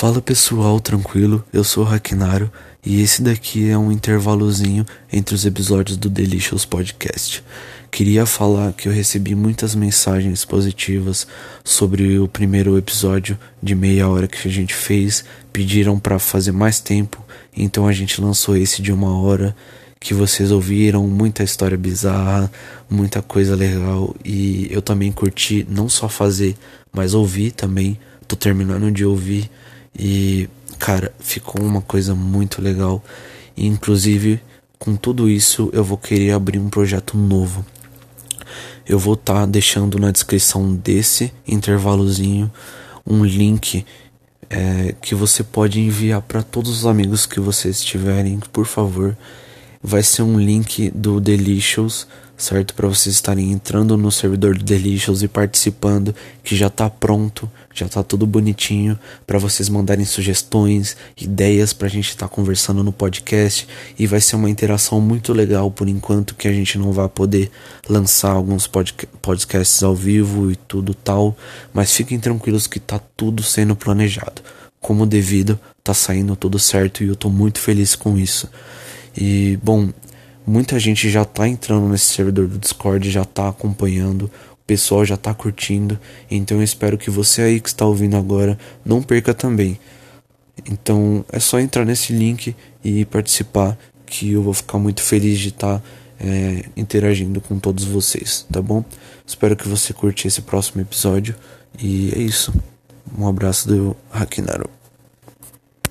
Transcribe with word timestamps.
Fala 0.00 0.22
pessoal, 0.22 0.78
tranquilo? 0.78 1.44
Eu 1.52 1.64
sou 1.64 1.82
o 1.82 1.86
Raquinaro 1.86 2.48
e 2.86 3.02
esse 3.02 3.20
daqui 3.20 3.68
é 3.68 3.76
um 3.76 3.90
intervalozinho 3.90 4.86
entre 5.12 5.34
os 5.34 5.44
episódios 5.44 5.96
do 5.96 6.08
Delicious 6.08 6.64
Podcast. 6.64 7.42
Queria 7.90 8.24
falar 8.24 8.72
que 8.74 8.88
eu 8.88 8.92
recebi 8.92 9.34
muitas 9.34 9.74
mensagens 9.74 10.44
positivas 10.44 11.26
sobre 11.64 12.16
o 12.16 12.28
primeiro 12.28 12.78
episódio 12.78 13.36
de 13.60 13.74
meia 13.74 14.08
hora 14.08 14.28
que 14.28 14.46
a 14.46 14.50
gente 14.52 14.72
fez. 14.72 15.24
Pediram 15.52 15.98
para 15.98 16.20
fazer 16.20 16.52
mais 16.52 16.78
tempo, 16.78 17.20
então 17.52 17.88
a 17.88 17.92
gente 17.92 18.20
lançou 18.20 18.56
esse 18.56 18.80
de 18.80 18.92
uma 18.92 19.18
hora 19.20 19.52
que 19.98 20.14
vocês 20.14 20.52
ouviram, 20.52 21.08
muita 21.08 21.42
história 21.42 21.76
bizarra, 21.76 22.48
muita 22.88 23.20
coisa 23.20 23.56
legal 23.56 24.14
e 24.24 24.68
eu 24.70 24.80
também 24.80 25.10
curti 25.10 25.66
não 25.68 25.88
só 25.88 26.08
fazer, 26.08 26.54
mas 26.92 27.14
ouvir 27.14 27.50
também. 27.50 27.98
Tô 28.28 28.36
terminando 28.36 28.92
de 28.92 29.04
ouvir 29.04 29.50
e, 29.98 30.48
cara, 30.78 31.12
ficou 31.18 31.62
uma 31.62 31.82
coisa 31.82 32.14
muito 32.14 32.62
legal. 32.62 33.02
E, 33.56 33.66
inclusive, 33.66 34.40
com 34.78 34.94
tudo 34.94 35.28
isso, 35.28 35.70
eu 35.72 35.82
vou 35.82 35.98
querer 35.98 36.32
abrir 36.32 36.58
um 36.58 36.68
projeto 36.68 37.16
novo. 37.16 37.66
Eu 38.86 38.98
vou 38.98 39.14
estar 39.14 39.40
tá 39.40 39.46
deixando 39.46 39.98
na 39.98 40.10
descrição 40.10 40.74
desse 40.74 41.32
intervalozinho 41.46 42.50
um 43.04 43.24
link 43.24 43.84
é, 44.48 44.94
que 45.00 45.14
você 45.14 45.42
pode 45.42 45.80
enviar 45.80 46.22
para 46.22 46.42
todos 46.42 46.70
os 46.70 46.86
amigos 46.86 47.26
que 47.26 47.40
vocês 47.40 47.82
tiverem, 47.82 48.38
por 48.52 48.64
favor. 48.64 49.16
Vai 49.82 50.02
ser 50.02 50.22
um 50.22 50.38
link 50.38 50.90
do 50.90 51.20
Delicious 51.20 52.06
certo? 52.38 52.72
Para 52.72 52.86
vocês 52.86 53.16
estarem 53.16 53.50
entrando 53.50 53.96
no 53.96 54.12
servidor 54.12 54.56
do 54.56 54.64
Delicious 54.64 55.22
e 55.22 55.28
participando, 55.28 56.14
que 56.42 56.56
já 56.56 56.70
tá 56.70 56.88
pronto, 56.88 57.50
já 57.74 57.88
tá 57.88 58.02
tudo 58.02 58.26
bonitinho, 58.26 58.98
para 59.26 59.38
vocês 59.38 59.68
mandarem 59.68 60.04
sugestões, 60.04 60.96
ideias 61.20 61.72
pra 61.72 61.88
gente 61.88 62.10
estar 62.10 62.28
tá 62.28 62.34
conversando 62.34 62.84
no 62.84 62.92
podcast 62.92 63.66
e 63.98 64.06
vai 64.06 64.20
ser 64.20 64.36
uma 64.36 64.48
interação 64.48 65.00
muito 65.00 65.32
legal 65.32 65.70
por 65.70 65.88
enquanto 65.88 66.36
que 66.36 66.46
a 66.46 66.52
gente 66.52 66.78
não 66.78 66.92
vai 66.92 67.08
poder 67.08 67.50
lançar 67.88 68.30
alguns 68.30 68.70
podcasts 69.20 69.82
ao 69.82 69.94
vivo 69.94 70.50
e 70.50 70.56
tudo 70.56 70.94
tal, 70.94 71.36
mas 71.74 71.92
fiquem 71.92 72.20
tranquilos 72.20 72.68
que 72.68 72.78
tá 72.78 73.00
tudo 73.16 73.42
sendo 73.42 73.74
planejado. 73.74 74.42
Como 74.80 75.04
devido, 75.04 75.58
tá 75.82 75.92
saindo 75.92 76.36
tudo 76.36 76.56
certo 76.56 77.02
e 77.02 77.08
eu 77.08 77.16
tô 77.16 77.28
muito 77.28 77.58
feliz 77.58 77.96
com 77.96 78.16
isso. 78.16 78.48
E 79.20 79.58
bom, 79.62 79.90
Muita 80.48 80.78
gente 80.78 81.10
já 81.10 81.26
tá 81.26 81.46
entrando 81.46 81.90
nesse 81.90 82.06
servidor 82.06 82.48
do 82.48 82.58
Discord, 82.58 83.10
já 83.10 83.22
tá 83.22 83.50
acompanhando, 83.50 84.30
o 84.50 84.66
pessoal 84.66 85.04
já 85.04 85.14
tá 85.14 85.34
curtindo. 85.34 86.00
Então 86.30 86.56
eu 86.56 86.62
espero 86.62 86.96
que 86.96 87.10
você 87.10 87.42
aí 87.42 87.60
que 87.60 87.68
está 87.68 87.84
ouvindo 87.84 88.16
agora 88.16 88.58
não 88.82 89.02
perca 89.02 89.34
também. 89.34 89.78
Então 90.66 91.22
é 91.30 91.38
só 91.38 91.60
entrar 91.60 91.84
nesse 91.84 92.14
link 92.14 92.56
e 92.82 93.04
participar, 93.04 93.76
que 94.06 94.32
eu 94.32 94.42
vou 94.42 94.54
ficar 94.54 94.78
muito 94.78 95.02
feliz 95.02 95.38
de 95.38 95.48
estar 95.48 95.80
tá, 95.80 95.84
é, 96.18 96.64
interagindo 96.74 97.42
com 97.42 97.58
todos 97.58 97.84
vocês, 97.84 98.46
tá 98.50 98.62
bom? 98.62 98.82
Espero 99.26 99.54
que 99.54 99.68
você 99.68 99.92
curte 99.92 100.26
esse 100.26 100.40
próximo 100.40 100.80
episódio 100.80 101.34
e 101.78 102.10
é 102.16 102.20
isso. 102.20 102.54
Um 103.18 103.28
abraço 103.28 103.68
do 103.68 103.94
Hakinaro. 104.10 104.77